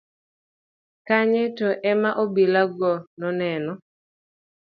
[1.07, 3.73] kanye to ema obila go noneno